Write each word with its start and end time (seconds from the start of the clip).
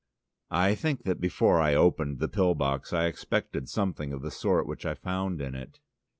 I 0.49 0.73
think 0.73 1.03
that 1.03 1.21
before 1.21 1.59
I 1.59 1.75
opened 1.75 2.17
the 2.17 2.27
pill 2.27 2.55
box 2.55 2.91
I 2.91 3.05
expected 3.05 3.69
something 3.69 4.11
of 4.11 4.23
the 4.23 4.31
sort 4.31 4.65
which 4.65 4.83
I 4.83 4.95
found 4.95 5.39
in 5.43 5.53
it. 5.53 5.79